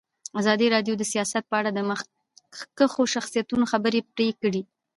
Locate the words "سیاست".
1.11-1.43